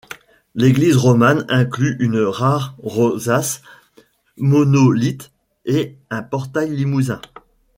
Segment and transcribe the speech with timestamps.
[0.55, 3.61] L'église romane inclut une rare rosace
[4.35, 5.31] monolithe
[5.65, 7.21] et un portail limousin.